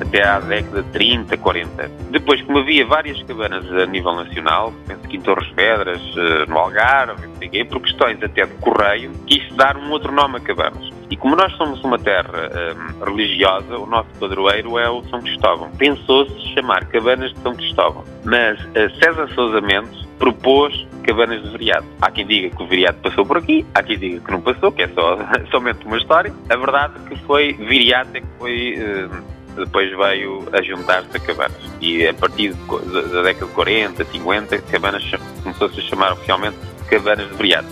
[0.00, 1.90] até à década de 30, 40.
[2.10, 6.58] Depois, como havia várias cabanas a nível nacional, penso que em Torres Vedras, eh, no
[6.58, 7.28] Algarve,
[7.68, 10.94] por questões até de correio, quis dar um outro nome a cabanas.
[11.10, 15.70] E como nós somos uma terra um, religiosa, o nosso padroeiro é o São Cristóvão.
[15.78, 18.04] Pensou-se chamar Cabanas de São Cristóvão.
[18.24, 21.86] Mas uh, César Sousa Mendes propôs Cabanas de Viriato.
[22.00, 24.72] Há quem diga que o Viriato passou por aqui, há quem diga que não passou,
[24.72, 25.18] que é só,
[25.52, 26.32] somente uma história.
[26.48, 29.08] A verdade é que foi Viriato é que foi...
[29.56, 31.56] depois veio a juntar-se a Cabanas.
[31.80, 35.02] E a partir da década de 40, 50, Cabanas
[35.42, 36.56] começou-se a chamar oficialmente
[36.88, 37.68] Cabanas de Viriato.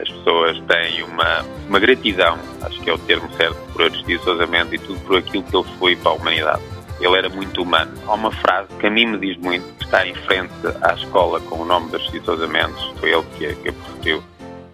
[0.00, 4.46] As pessoas têm uma, uma gratidão, acho que é o termo certo, por Aristides Sousa
[4.46, 6.62] Mendes e tudo por aquilo que ele foi para a humanidade.
[7.00, 7.92] Ele era muito humano.
[8.06, 11.40] Há uma frase que a mim me diz muito, que está em frente à escola
[11.40, 14.22] com o nome de Aristides Sousa Mendes, foi ele que, que a proferiu,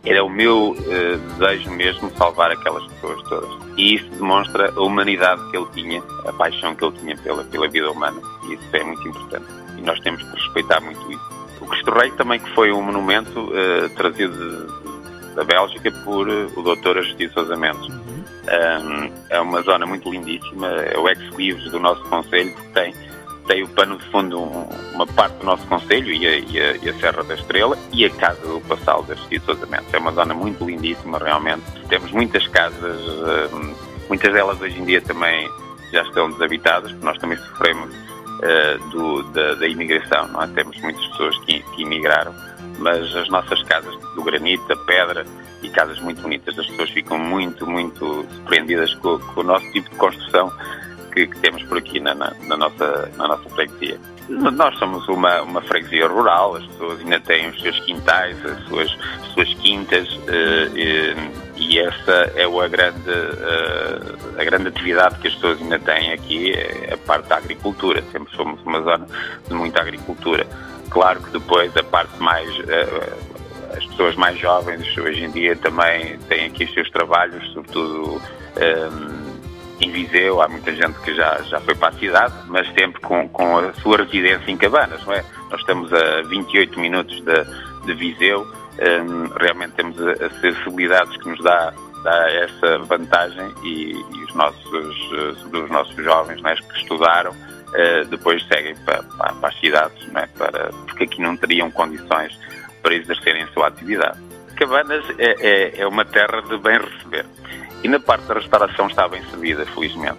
[0.04, 3.50] era o meu uh, desejo mesmo salvar aquelas pessoas todas.
[3.77, 7.68] E isso demonstra a humanidade que ele tinha, a paixão que ele tinha pela, pela
[7.68, 8.20] vida humana.
[8.44, 9.46] E isso é muito importante.
[9.76, 11.38] E nós temos que respeitar muito isso.
[11.60, 16.52] O Cristo Rei também que foi um monumento uh, trazido de, da Bélgica por uh,
[16.56, 16.98] o Dr.
[16.98, 17.88] Agostinho Sousa Mendes.
[17.88, 22.94] Um, é uma zona muito lindíssima, é o ex-livros do nosso Conselho, que tem
[23.48, 26.94] tem o pano de fundo um, uma parte do nosso Conselho e e, e a,
[27.00, 29.84] Serra da Estrela e a Casa do Passal das Sousamento.
[29.92, 31.62] É uma zona muito lindíssima, realmente.
[31.88, 33.74] Temos muitas casas, uh,
[34.08, 35.48] muitas delas hoje em dia também
[35.91, 40.46] já estão desabitadas, porque nós também sofremos uh, do, da, da, imigração, não é?
[40.48, 42.34] Temos muitas pessoas que, que imigraram,
[42.78, 45.24] mas as nossas casas do granito, da pedra
[45.62, 49.88] e casas muito bonitas, as pessoas ficam muito, muito surpreendidas com, com o nosso tipo
[49.88, 50.52] de construção
[51.12, 53.98] que, que temos por aqui na, na, na, nossa, na nossa freguesia.
[54.28, 58.99] Nós somos uma, uma freguesia rural, as pessoas ainda têm os seus quintais, as suas,
[59.22, 61.15] as suas quintas, uh, e,
[61.56, 66.53] e essa é a grande, uh, a grande atividade que as pessoas ainda têm aqui,
[66.53, 68.03] é a parte da agricultura.
[68.12, 69.06] Sempre fomos uma zona
[69.47, 70.47] de muita agricultura.
[70.91, 72.49] Claro que depois a parte mais.
[73.77, 78.21] As pessoas mais jovens hoje em dia também têm aqui os seus trabalhos, sobretudo
[79.81, 83.28] em Viseu, há muita gente que já, já foi para a cidade, mas sempre com,
[83.28, 85.25] com a sua residência em Cabanas, não é?
[85.50, 88.47] Nós estamos a 28 minutos de, de Viseu,
[88.78, 91.72] um, realmente temos acessibilidades que nos dá,
[92.03, 95.09] dá essa vantagem e, e os nossos,
[95.41, 100.09] sobretudo os nossos jovens é, que estudaram, uh, depois seguem para, para, para as cidades,
[100.15, 100.27] é?
[100.27, 102.38] para, porque aqui não teriam condições
[102.83, 104.19] para exercerem a sua atividade.
[104.56, 107.27] Cabanas é, é, é uma terra de bem receber.
[107.83, 110.19] E na parte da restauração está bem servida, felizmente.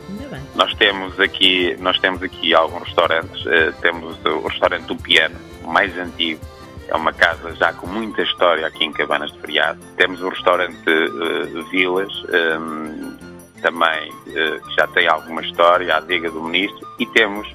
[0.56, 3.46] Nós temos aqui, nós temos aqui alguns restaurantes.
[3.46, 6.40] Uh, temos o restaurante do Piano, mais antigo.
[6.88, 9.80] É uma casa já com muita história aqui em Cabanas de Feriado.
[9.98, 13.18] Temos o restaurante uh, Vilas, um, ehm,
[13.62, 16.88] também uh, que já tem alguma história, a adega do Ministro.
[16.98, 17.48] E temos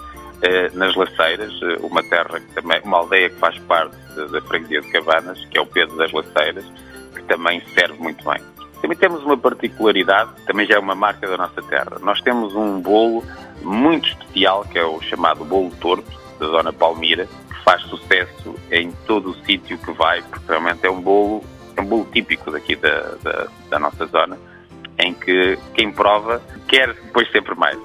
[0.75, 5.43] nas Laceiras, uma terra que também, uma aldeia que faz parte da freguesia de Cabanas,
[5.47, 6.67] que é o Pedro das Laceiras,
[7.15, 8.43] que também serve muito bem.
[8.85, 11.97] Também temos uma particularidade, também já é uma marca da nossa terra.
[12.03, 13.25] Nós temos um bolo
[13.63, 18.93] muito especial, que é o chamado bolo torto, da Dona Palmira, que faz sucesso em
[19.07, 21.43] todo o sítio que vai, porque realmente é um bolo,
[21.75, 24.37] é um bolo típico daqui da, da, da nossa zona,
[24.99, 27.79] em que quem prova quer depois sempre mais.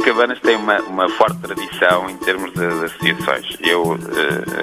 [0.00, 3.56] Cabanas tem uma, uma forte tradição em termos de, de associações.
[3.60, 3.98] Eu, uh,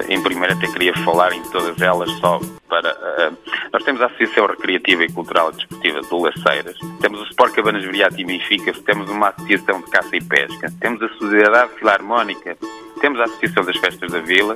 [0.08, 2.92] em primeiro, até queria falar em todas elas só para.
[2.92, 3.36] Uh,
[3.72, 7.84] nós temos a Associação Recreativa e Cultural e Desportiva do Laceiras, temos o Sport Cabanas
[7.84, 12.56] Viriato e Benfica, temos uma Associação de Caça e Pesca, temos a Sociedade Filarmónica,
[13.00, 14.54] temos a Associação das Festas da Vila,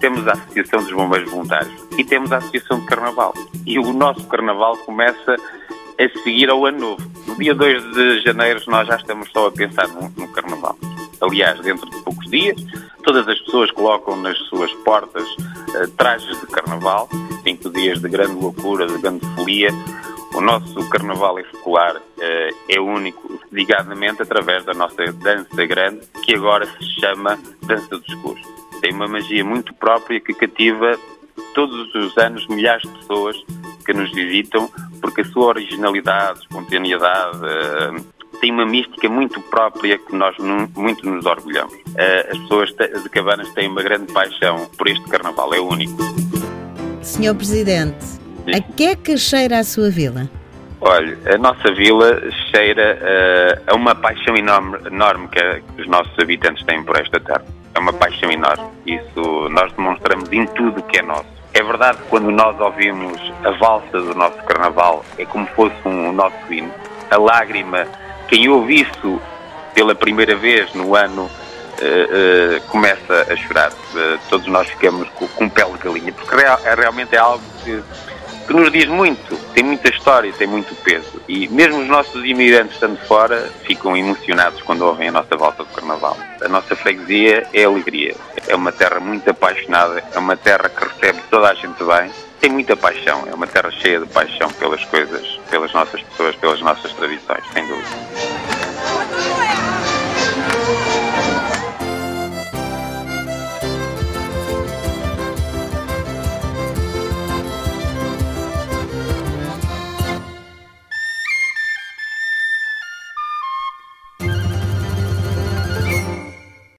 [0.00, 3.34] temos a Associação dos Bombeiros Voluntários e temos a Associação de Carnaval.
[3.66, 5.36] E o nosso Carnaval começa
[5.98, 7.13] a seguir ao ano novo.
[7.26, 10.76] No dia 2 de janeiro nós já estamos só a pensar no, no Carnaval.
[11.20, 12.56] Aliás, dentro de poucos dias,
[13.02, 17.08] todas as pessoas colocam nas suas portas uh, trajes de Carnaval,
[17.42, 19.70] cinco dias de grande loucura, de grande folia.
[20.34, 26.66] O nosso Carnaval escolar uh, é único, ligadamente através da nossa dança grande, que agora
[26.66, 28.42] se chama Dança dos Escuros.
[28.80, 30.98] Tem uma magia muito própria que cativa
[31.54, 33.36] todos os anos milhares de pessoas
[33.84, 34.70] que nos visitam,
[35.00, 40.36] porque a sua originalidade, espontaneidade, uh, tem uma mística muito própria que nós
[40.76, 41.74] muito nos orgulhamos.
[41.74, 42.70] Uh, as pessoas
[43.02, 45.96] de Cabanas têm uma grande paixão por este carnaval, é único.
[47.02, 48.54] Senhor Presidente, Sim.
[48.54, 50.28] a que é que cheira a sua vila?
[50.80, 52.20] Olha, a nossa vila
[52.50, 55.40] cheira uh, a uma paixão enorme, enorme que,
[55.74, 57.44] que os nossos habitantes têm por esta terra.
[57.74, 58.64] É uma paixão enorme.
[58.86, 61.33] Isso nós demonstramos em tudo que é nosso.
[61.54, 66.12] É verdade que quando nós ouvimos a valsa do nosso carnaval, é como fosse um
[66.12, 66.72] nosso hino.
[67.08, 67.86] A lágrima,
[68.26, 69.22] quem ouve isso
[69.72, 71.30] pela primeira vez no ano
[71.74, 73.72] Uh, uh, começa a chorar.
[73.72, 77.82] Uh, todos nós ficamos com, com pele de galinha, porque real, realmente é algo que,
[78.46, 81.20] que, nos diz muito, tem muita história, tem muito peso.
[81.28, 85.70] E mesmo os nossos imigrantes estando fora ficam emocionados quando ouvem a nossa volta do
[85.70, 86.16] Carnaval.
[86.42, 88.14] A nossa freguesia é alegria.
[88.46, 92.10] É uma terra muito apaixonada, é uma terra que recebe toda a gente bem.
[92.40, 96.60] Tem muita paixão, é uma terra cheia de paixão pelas coisas, pelas nossas pessoas, pelas
[96.60, 98.63] nossas tradições, sem dúvida.